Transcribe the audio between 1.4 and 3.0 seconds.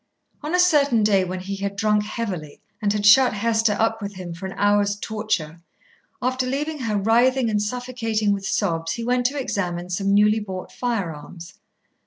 he had drunk heavily and